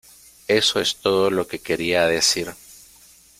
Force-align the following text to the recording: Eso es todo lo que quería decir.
Eso 0.47 0.79
es 0.79 0.95
todo 0.95 1.29
lo 1.29 1.45
que 1.47 1.59
quería 1.59 2.07
decir. 2.07 2.51